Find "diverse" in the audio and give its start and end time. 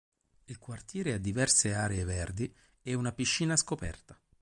1.19-1.75